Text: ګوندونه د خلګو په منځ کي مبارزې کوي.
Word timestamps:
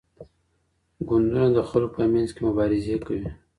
ګوندونه 1.07 1.45
د 1.57 1.59
خلګو 1.69 1.93
په 1.95 2.01
منځ 2.13 2.29
کي 2.35 2.41
مبارزې 2.47 2.95
کوي. 3.05 3.27